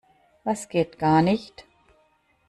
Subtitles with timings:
[0.43, 1.63] Was geht gar nicht?